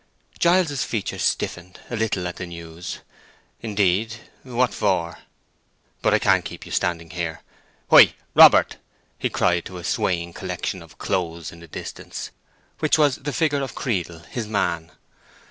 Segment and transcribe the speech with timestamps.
[0.39, 3.01] Giles's features stiffened a little at the news.
[3.61, 5.19] "Indeed; what for?
[6.01, 7.43] But I won't keep you standing here.
[7.91, 8.77] Hoi, Robert!"
[9.19, 12.31] he cried to a swaying collection of clothes in the distance,
[12.79, 14.91] which was the figure of Creedle his man.